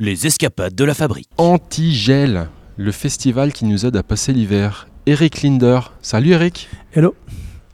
[0.00, 1.28] Les escapades de la fabrique.
[1.36, 2.48] Antigel,
[2.78, 4.88] le festival qui nous aide à passer l'hiver.
[5.04, 5.80] Eric Linder.
[6.00, 6.70] Salut Eric.
[6.94, 7.14] Hello.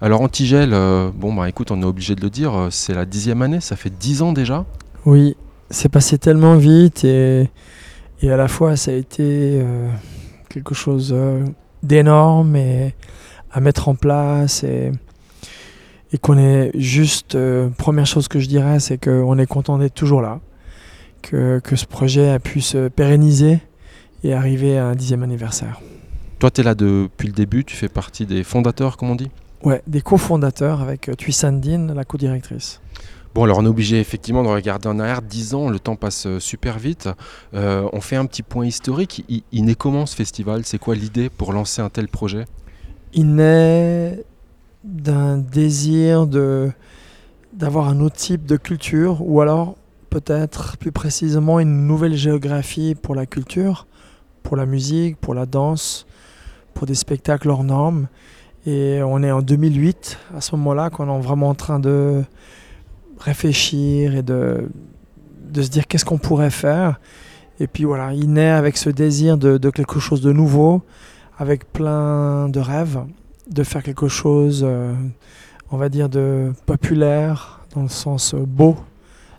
[0.00, 3.04] Alors Antigel, euh, bon bah écoute, on est obligé de le dire, euh, c'est la
[3.04, 4.66] dixième année, ça fait dix ans déjà.
[5.06, 5.36] Oui,
[5.70, 7.50] c'est passé tellement vite et,
[8.20, 9.88] et à la fois ça a été euh,
[10.48, 11.14] quelque chose
[11.84, 12.94] d'énorme et
[13.52, 14.90] à mettre en place et,
[16.12, 19.94] et qu'on est juste, euh, première chose que je dirais, c'est qu'on est content d'être
[19.94, 20.40] toujours là,
[21.22, 23.60] que, que ce projet a pu se pérenniser
[24.24, 25.80] et arriver à un dixième anniversaire.
[26.38, 29.30] Toi tu es là depuis le début, tu fais partie des fondateurs comme on dit?
[29.62, 32.80] Ouais, des cofondateurs avec euh, Thuy-Sandine, la co-directrice.
[33.34, 36.26] Bon alors on est obligé effectivement de regarder en arrière, 10 ans, le temps passe
[36.26, 37.08] euh, super vite.
[37.54, 40.62] Euh, on fait un petit point historique, il, il naît comment ce festival?
[40.64, 42.44] C'est quoi l'idée pour lancer un tel projet?
[43.12, 44.22] Il naît
[44.84, 46.70] d'un désir de
[47.52, 49.76] d'avoir un autre type de culture ou alors
[50.08, 53.86] peut-être plus précisément une nouvelle géographie pour la culture,
[54.42, 56.06] pour la musique, pour la danse,
[56.74, 58.08] pour des spectacles hors normes.
[58.66, 62.22] Et on est en 2008 à ce moment-là qu'on est vraiment en train de
[63.18, 64.68] réfléchir et de,
[65.54, 67.00] se dire qu'est-ce qu'on pourrait faire.
[67.60, 70.82] Et puis voilà, il naît avec ce désir de, de quelque chose de nouveau,
[71.38, 73.00] avec plein de rêves,
[73.50, 74.94] de faire quelque chose, euh,
[75.70, 78.76] on va dire, de populaire, dans le sens euh, beau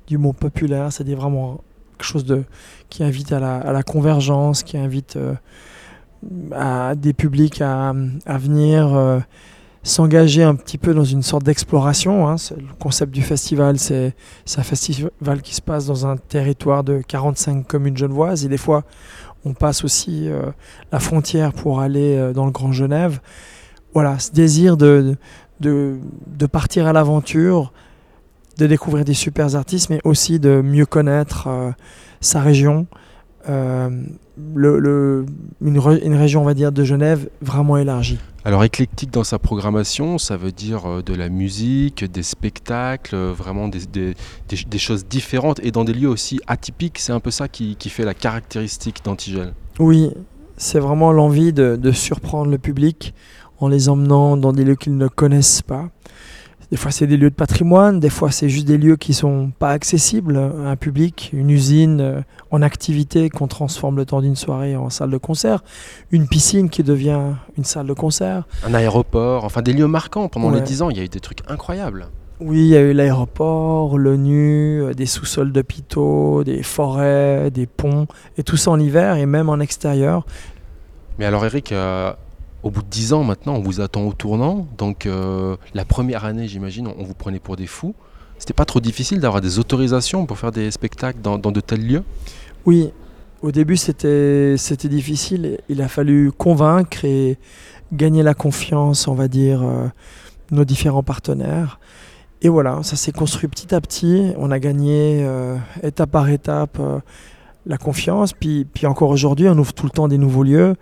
[0.09, 2.43] du mot populaire, c'est-à-dire vraiment quelque chose de,
[2.89, 5.35] qui invite à la, à la convergence, qui invite euh,
[6.51, 7.93] à des publics à,
[8.25, 9.19] venir euh,
[9.83, 12.27] s'engager un petit peu dans une sorte d'exploration.
[12.27, 12.35] hein.
[12.57, 14.15] Le concept du festival, c'est
[14.57, 18.83] un festival qui se passe dans un territoire de 45 communes genevoises et des fois
[19.45, 20.51] on passe aussi euh,
[20.91, 23.19] la frontière pour aller dans le Grand Genève.
[23.93, 25.15] Voilà, ce désir de,
[25.59, 27.71] de partir à l'aventure,
[28.59, 31.71] de découvrir des super artistes, mais aussi de mieux connaître euh,
[32.21, 32.85] sa région.
[33.49, 33.89] Euh,
[34.53, 35.25] le, le-
[35.61, 38.19] une, région, on va dire, de Genève vraiment élargie.
[38.45, 43.67] Alors éclectique dans sa programmation, ça veut dire euh, de la musique, des spectacles, vraiment
[43.67, 44.13] des, des-
[44.49, 46.99] des- des choses différentes et dans des lieux aussi atypiques.
[46.99, 49.53] C'est un peu ça qui, qui fait la caractéristique d'Antigel.
[49.79, 50.11] Oui,
[50.57, 53.13] c'est vraiment l'envie de, de surprendre le public
[53.59, 55.89] en les emmenant dans des lieux qu'ils ne connaissent pas.
[56.71, 59.51] Des fois, c'est des lieux de patrimoine, des fois, c'est juste des lieux qui sont
[59.57, 62.21] pas accessibles à un public, une usine euh,
[62.51, 65.63] en activité qu'on transforme le temps d'une soirée en salle de concert,
[66.11, 67.21] une piscine qui devient
[67.57, 68.43] une salle de concert.
[68.67, 70.27] Un aéroport, enfin des lieux marquants.
[70.27, 70.63] Pendant les Ouais.
[70.63, 72.07] 10 ans, il y a eu des trucs incroyables.
[72.39, 78.05] Oui, il y a eu l'aéroport, l'ONU, euh, des sous-sols d'hôpitaux, des forêts, des ponts,
[78.37, 80.23] et tout ça en hiver et même en extérieur.
[81.17, 82.13] Mais alors Eric, euh,
[82.63, 84.67] au bout de 10 ans maintenant, on vous attend au tournant.
[84.77, 87.95] Donc euh, la première année, j'imagine, on, vous prenait pour des fous.
[88.37, 92.03] C'était pas trop difficile d'avoir des autorisations pour faire des spectacles dans, de tels lieux?
[92.65, 92.91] Oui,
[93.41, 94.55] au début c'était
[94.85, 95.59] difficile.
[95.69, 97.37] Il a fallu convaincre et
[97.91, 99.87] gagner la confiance, on va dire, euh,
[100.51, 101.79] nos différents partenaires.
[102.41, 104.31] Et voilà, ça s'est construit petit à petit.
[104.37, 106.79] On a gagné euh, étape par étape
[107.65, 108.33] la confiance.
[108.33, 110.75] Puis, puis encore aujourd'hui, on ouvre tout le temps des nouveaux lieux.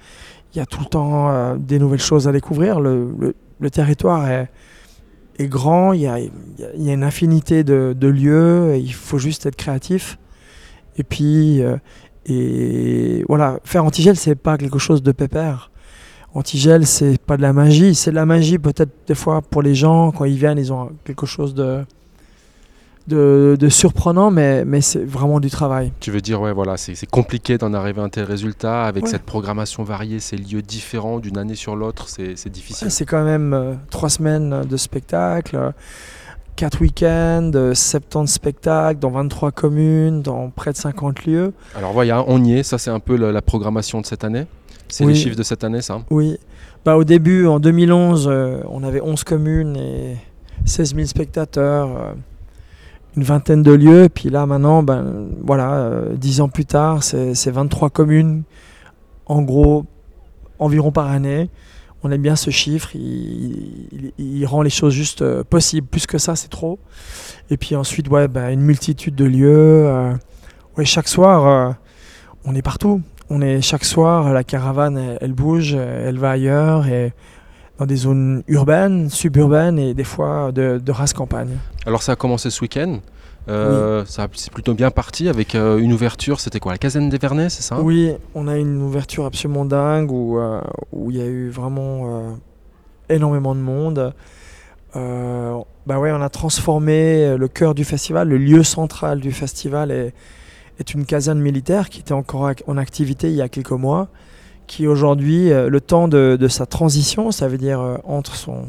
[0.57, 2.79] Il y a tout le temps euh, des nouvelles choses à découvrir.
[2.79, 4.49] Le, le- territoire est,
[5.41, 5.93] grand.
[5.93, 6.31] Il y a, y
[6.89, 8.75] a- une infinité de, de lieux.
[8.75, 10.17] il faut juste être créatif.
[10.97, 11.77] Et puis, euh,
[12.25, 15.69] et voilà, faire antigel, c'est pas quelque chose de pépère.
[16.33, 17.93] Antigel, c'est pas de la magie.
[17.93, 20.89] C'est de la magie peut-être des fois pour les gens quand ils viennent, ils ont
[21.03, 21.85] quelque chose de
[23.07, 25.91] de, de surprenant, mais, mais c'est vraiment du travail.
[25.99, 29.09] Tu veux dire, ouais, voilà, c'est compliqué d'en arriver à un tel résultat avec Ouais.
[29.09, 32.91] cette programmation variée, ces lieux différents d'une année sur l'autre, c'est difficile.
[32.91, 35.71] C'est quand même euh, trois semaines de spectacle, euh,
[36.55, 41.53] quatre week-ends, euh, 70 spectacles dans 23 communes, dans près de 50 lieux.
[41.75, 44.45] Alors voilà, on y est, ça c'est un peu la, la programmation de cette année.
[44.89, 45.13] C'est Oui.
[45.13, 46.01] les chiffres de cette année, ça.
[46.09, 46.37] Oui.
[46.85, 50.15] Bah, au début, en 2011, euh, on avait 11 communes et
[50.65, 52.13] 16 000 spectateurs, euh,
[53.17, 54.07] une vingtaine de lieux.
[54.13, 58.43] Puis là, maintenant, ben, voilà, euh, 10 ans plus tard, c'est c'est 23 communes,
[59.25, 59.85] en gros,
[60.59, 61.49] environ par année.
[62.03, 65.87] On aime bien ce chiffre, il, rend les choses juste euh, possibles.
[65.87, 66.79] Plus que ça, c'est trop.
[67.49, 69.87] Et puis ensuite, ouais, ben, une multitude de lieux.
[69.87, 70.13] euh,
[70.77, 71.75] ouais, chaque soir,
[72.45, 73.01] on est partout.
[73.29, 77.11] On est chaque soir, la caravane, elle, elle bouge, elle va ailleurs, et
[77.77, 81.57] dans des zones urbaines, suburbaines et des fois de, de race campagne.
[81.85, 82.99] Alors ça a commencé ce week-end.
[83.49, 87.17] Euh, ça C'est plutôt bien parti avec euh, une ouverture, c'était quoi La caserne des
[87.17, 87.79] Vernets, c'est ça?
[87.79, 90.59] Oui, on a une ouverture absolument dingue où euh,
[90.91, 92.37] où il y a eu vraiment
[93.09, 94.13] énormément de monde.
[94.93, 100.13] Bah ouais, on a transformé le cœur du festival, le lieu central du festival est,
[100.79, 104.09] est une caserne militaire qui était encore en activité il y a quelques mois,
[104.67, 108.65] qui aujourd'hui, euh, le temps de, sa transition, ça veut dire euh, entre son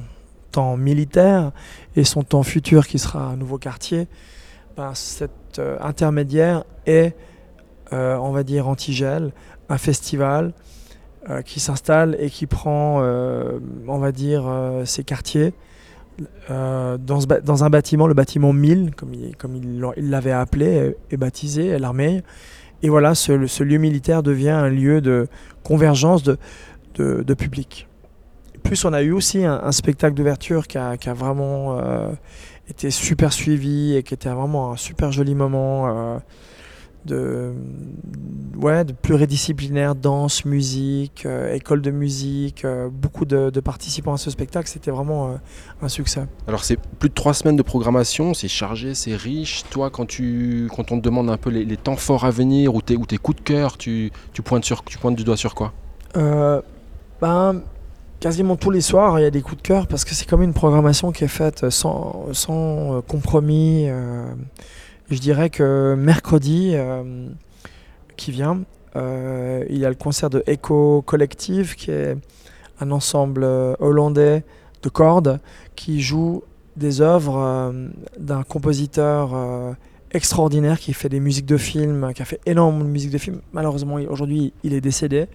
[0.52, 1.52] temps militaire
[1.96, 4.06] et son temps futur qui sera un nouveau quartier,
[4.76, 7.14] ben, cet euh, intermédiaire est,
[7.90, 9.32] on va dire, Antigel,
[9.70, 10.52] un festival
[11.44, 15.54] qui s'installe et qui prend, on va dire, euh, ses quartiers
[16.48, 22.22] dans, un bâtiment, le bâtiment 1000, comme il l'avait appelé et, et baptisé, l'armée.
[22.82, 25.26] Et voilà, ce, lieu militaire devient un lieu de
[25.64, 26.38] convergence de,
[27.34, 27.88] public.
[28.62, 32.10] Plus, on a eu aussi un, spectacle d'ouverture qui a, qui a vraiment euh,
[32.68, 36.18] été super suivi et qui était vraiment un super joli moment euh,
[37.04, 37.52] de,
[38.60, 44.18] ouais, de pluridisciplinaire, danse, musique, euh, école de musique, euh, beaucoup de, de participants à
[44.18, 44.68] ce spectacle.
[44.68, 45.36] C'était vraiment euh,
[45.82, 46.26] un succès.
[46.46, 49.64] Alors c'est plus de trois semaines de programmation, c'est chargé, c'est riche.
[49.70, 52.74] Toi, quand, tu, quand on te demande un peu les, les temps forts à venir
[52.74, 55.36] ou tes, ou tes coups de cœur, tu, tu, pointes sur, tu pointes du doigt
[55.36, 55.72] sur quoi?
[57.20, 57.62] Ben,
[58.20, 60.42] quasiment tous les soirs, il y a des coups de cœur parce que c'est comme
[60.42, 63.88] une programmation qui est faite sans, sans compromis.
[65.10, 67.28] Je dirais que mercredi euh,
[68.16, 68.62] qui vient,
[68.96, 72.16] euh, il y a le concert de Echo Collective qui est
[72.80, 74.44] un ensemble euh, hollandais
[74.82, 75.40] de cordes
[75.76, 76.42] qui joue
[76.76, 77.74] des œuvres
[78.20, 79.34] d'un compositeur
[80.12, 83.40] extraordinaire qui fait des musiques de films, qui a fait énormément de musiques de films.
[83.52, 85.26] Malheureusement, aujourd'hui, il est décédé.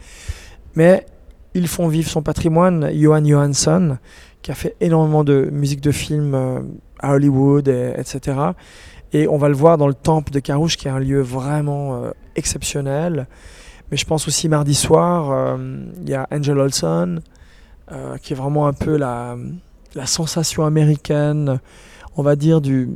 [0.75, 1.05] Mais
[1.53, 2.89] ils font vivre son patrimoine.
[2.93, 3.97] Johan Johansson,
[4.41, 8.53] qui a fait énormément de musique de films à Hollywood, et- etc.
[9.11, 11.95] Et on va le voir dans le temple de Carouge, qui est un lieu vraiment
[11.95, 13.27] euh, exceptionnel.
[13.91, 17.19] Mais je pense aussi mardi soir, euh, il y a Angel Olson,
[17.91, 19.35] euh, qui est vraiment un peu la,
[20.05, 21.59] sensation américaine,
[22.17, 22.87] on va dire, de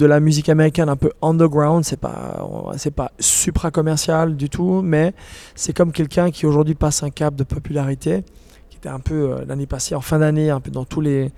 [0.00, 1.84] la musique américaine un peu underground.
[1.84, 2.46] C'est pas,
[2.76, 5.14] c'est pas supra commercial du tout, mais
[5.54, 8.24] c'est comme quelqu'un qui aujourd'hui passe un cap de popularité,
[8.68, 11.32] qui était un peu l'année passée, en fin d'année, un peu dans tous les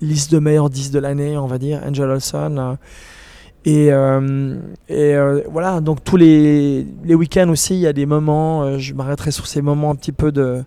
[0.00, 2.56] listes de meilleurs 10 de l'année, on va dire, Angel Olson.
[2.58, 2.74] euh,
[3.64, 4.56] et, euh,
[4.88, 8.92] et euh, voilà, donc tous les, les week-ends aussi, il y a des moments, je
[8.94, 10.64] m'arrêterai sur ces moments un petit peu de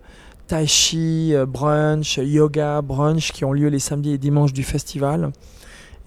[0.47, 5.31] tai chi, brunch, yoga, brunch qui ont lieu les samedis et dimanches du festival.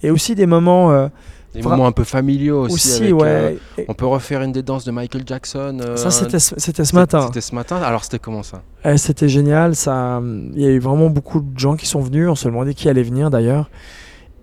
[0.02, 1.10] Et aussi des moments
[1.54, 2.74] Des Vra- moments un peu familiaux aussi.
[2.74, 3.84] aussi, avec, euh, ouais.
[3.88, 5.78] on peut refaire une des danses de Michael Jackson.
[5.80, 6.54] euh, ça, c'était ce-
[6.94, 7.22] matin.
[7.26, 7.76] C'était ce matin.
[7.82, 8.62] Alors c'était comment ça?
[8.84, 9.74] Eh, C'était génial.
[9.74, 10.22] Ça,
[10.54, 12.28] il y a eu vraiment beaucoup de gens qui sont venus.
[12.28, 13.68] On se demandait qui allait venir d'ailleurs.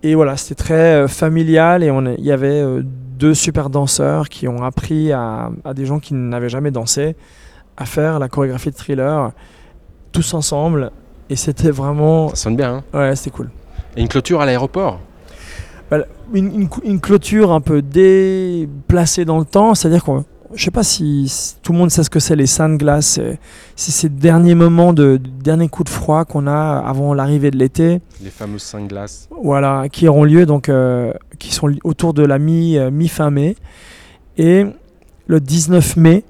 [0.04, 1.88] Et voilà, c'était très euh, familial et
[2.18, 2.62] il y avait
[3.18, 7.16] deux super danseurs qui ont appris à, à des gens qui n'avaient jamais dansé
[7.78, 9.32] à faire la chorégraphie de thriller
[10.12, 10.92] tous ensemble.
[11.30, 12.84] Et c'était vraiment, Ça sonne bien.
[12.94, 13.00] hein?
[13.00, 13.50] Ouais, c'était cool.
[13.96, 15.00] Et une clôture à l'aéroport?
[16.34, 20.72] Une, une cou- une clôture un peu déplacée dans le temps, c'est-à-dire qu'on je sais
[20.72, 21.30] pas si
[21.62, 23.06] tout le monde sait ce que c'est les sunglasses.
[23.16, 23.38] C'est
[23.76, 27.58] c'est ces derniers moments de, de derniers coups de froid qu'on a avant l'arrivée de
[27.58, 28.00] l'été.
[28.24, 29.28] Les fameuses cinq glaces.
[29.44, 33.56] voilà, qui auront lieu donc, euh, qui sont autour de la mi, euh, mi-fin mai.
[34.38, 34.66] Et
[35.28, 36.24] le 19 mai,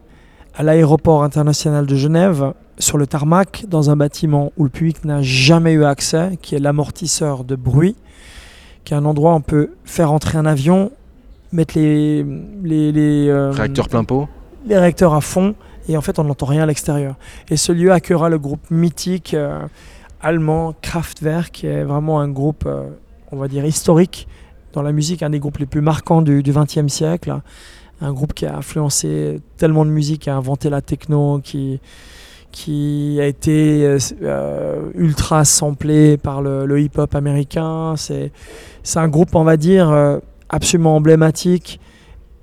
[0.55, 5.21] à l'aéroport international de Genève, sur le tarmac, dans un bâtiment où le public n'a
[5.21, 7.95] jamais eu accès, qui est l'amortisseur de bruit,
[8.87, 10.93] qui est un endroit où on peut faire entrer un avion,
[11.51, 12.23] mettre les,
[12.63, 14.29] les, les, euh, Réacteur plein pot.
[14.65, 15.55] les réacteurs à fond
[15.89, 17.15] et en fait on n'entend rien à l'extérieur.
[17.49, 19.59] Et ce lieu accueillera le groupe mythique euh,
[20.21, 22.85] allemand Kraftwerk, qui est vraiment un groupe, euh,
[23.33, 24.25] on va dire, historique
[24.71, 27.35] dans la musique, un des groupes les plus marquants du XXe siècle.
[27.99, 31.81] Un groupe qui a influencé tellement de musique, qui a inventé la techno, qui,
[32.57, 37.93] qui a été euh, ultra samplé par le, hip-hop américain.
[37.97, 38.31] C'est
[38.81, 40.17] c'est un groupe, on va dire, euh,
[40.49, 41.79] absolument emblématique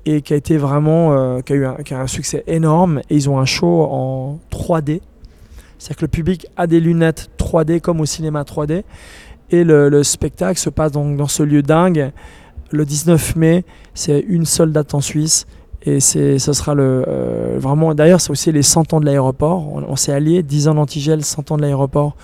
[0.06, 3.00] et qui a été vraiment euh, qui, a eu un, qui a un succès énorme.
[3.10, 5.00] Et ils ont un show en 3D
[5.78, 8.84] c'est-à-dire que le public a des lunettes 3D comme au cinéma 3D
[9.50, 12.12] et le, le spectacle se passe donc dans ce lieu dingue.
[12.70, 15.48] Le 19 mai c'est une seule date en Suisse
[15.84, 19.68] et c'est ce sera le euh, vraiment d'ailleurs c'est aussi les 100 ans de l'aéroport.
[19.72, 22.16] On, on s'est alliés 10 ans d'Antigel 100 ans de l'aéroport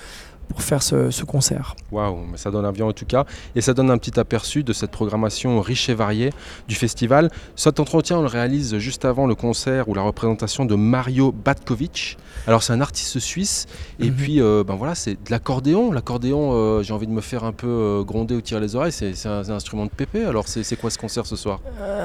[0.50, 3.24] pour faire ce, ce concert Waouh, mais ça donne envie en tout cas.
[3.54, 6.30] Et ça donne un petit aperçu de cette programmation riche et variée
[6.68, 7.30] du festival.
[7.56, 12.18] Cet entretien, on le réalise juste avant le concert ou la représentation de Mario Batkovic.
[12.46, 13.66] Alors, c'est un artiste suisse.
[14.00, 14.16] Et Mhm.
[14.16, 15.92] puis, euh, ben voilà, c'est de l'accordéon.
[15.92, 18.92] L'accordéon, euh, j'ai envie de me faire un peu euh, gronder ou tirer les oreilles.
[18.92, 20.24] C'est un, un instrument de pépé.
[20.24, 21.60] Alors, c'est quoi ce concert ce soir?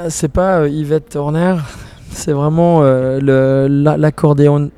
[0.09, 1.55] C'est pas Yvette Horner,
[2.11, 2.81] c'est vraiment
[3.67, 4.69] l'accordéon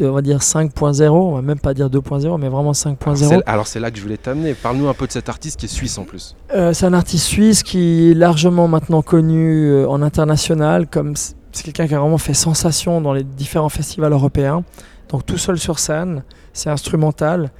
[0.00, 3.42] on va dire 5.0, on va même pas dire 2.0, mais vraiment 5.0.
[3.46, 4.54] Alors, c'est là que je voulais t'amener.
[4.54, 6.34] Parle-nous un peu de cet artiste qui est suisse en plus.
[6.54, 11.62] Euh, c'est un artiste suisse qui est largement maintenant connu euh, en international, comme c'est
[11.62, 14.64] quelqu'un qui a vraiment fait sensation dans les différents festivals européens.
[15.10, 17.50] Donc tout seul sur scène, c'est instrumental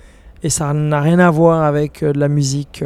[0.43, 2.83] et ça n'a rien à voir avec euh, de la musique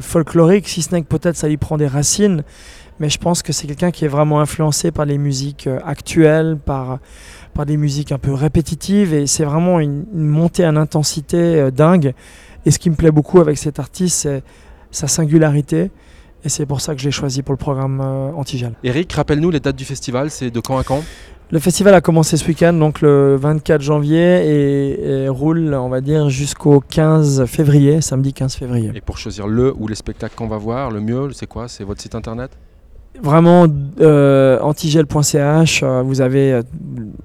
[0.00, 2.42] folklorique, si ce n'est que peut-être ça y prend des racines.
[3.00, 7.00] Mais je pense que c'est quelqu'un qui est vraiment influencé par les musiques actuelles, par,
[7.54, 11.70] par des musiques un peu répétitives et c'est vraiment une, une montée en intensité euh,
[11.70, 12.12] dingue.
[12.66, 14.42] Et ce qui me plaît beaucoup avec cet artiste, c'est
[14.90, 15.90] sa singularité.
[16.44, 18.74] Et c'est pour ça que je l'ai choisi pour le programme euh, Antigel.
[18.84, 21.02] Eric, rappelle-nous les dates du festival, c'est de quand à quand?
[21.50, 26.00] Le festival a commencé ce week-end, donc le 24 janvier, et, et roule, on va
[26.00, 28.90] dire, jusqu'au 15 février, samedi 15 février.
[28.94, 31.68] Et pour choisir le ou les spectacles qu'on va voir, le mieux, c'est quoi?
[31.68, 32.50] C'est votre site internet?
[33.22, 33.66] Vraiment,
[34.00, 36.62] euh, antigel.ch, euh, vous avez, euh,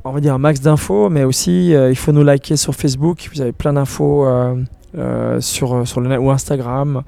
[0.05, 3.27] on va dire, un max d'infos, mais aussi, euh, il faut nous liker sur Facebook,
[3.33, 4.55] vous avez plein d'infos euh,
[4.97, 7.01] euh, sur, sur le net ou Instagram.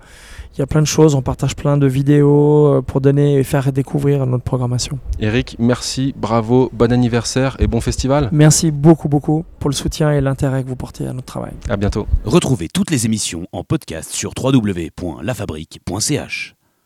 [0.56, 3.72] Il y a plein de choses, on partage plein de vidéos pour donner et faire
[3.72, 5.00] découvrir notre programmation.
[5.22, 8.28] Eric, merci, bravo, bon anniversaire et bon festival.
[8.34, 11.54] Merci beaucoup, beaucoup pour le soutien et l'intérêt que vous portez à notre travail.
[11.70, 12.06] À bientôt.
[12.26, 16.56] Retrouvez toutes les émissions en podcast sur www.lafabrique.ch.